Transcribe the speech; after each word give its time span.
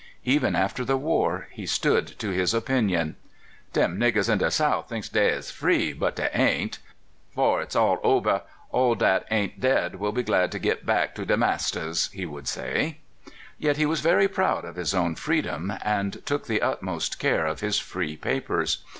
Even 0.25 0.55
after 0.55 0.83
the 0.83 0.97
war, 0.97 1.47
he 1.51 1.67
stood 1.67 2.07
to 2.17 2.31
his 2.31 2.55
opinion." 2.55 3.17
Dem 3.73 3.99
niggers 3.99 4.29
in 4.31 4.39
de 4.39 4.49
South 4.49 4.89
thinks 4.89 5.07
dey 5.07 5.29
is 5.29 5.51
free, 5.51 5.93
but 5.93 6.15
dev 6.15 6.31
ain't. 6.33 6.79
'Fore 7.35 7.61
it's 7.61 7.75
all 7.75 7.99
ober, 8.01 8.41
all 8.71 8.95
dat 8.95 9.27
ain't 9.29 9.59
dead 9.59 9.99
will 9.99 10.11
be 10.11 10.23
glad 10.23 10.51
to 10.53 10.57
git 10.57 10.87
back 10.87 11.13
to 11.13 11.23
deir 11.23 11.37
masters," 11.37 12.09
he 12.13 12.25
would 12.25 12.47
say. 12.47 12.97
Yet 13.59 13.77
he 13.77 13.85
was 13.85 14.01
very 14.01 14.27
proud 14.27 14.65
of 14.65 14.75
his 14.75 14.95
own 14.95 15.13
freedom, 15.13 15.71
and 15.83 16.25
took 16.25 16.47
the 16.47 16.63
utmost 16.63 17.19
care 17.19 17.45
of 17.45 17.59
his 17.59 17.77
free 17.77 18.17
papers. 18.17 18.83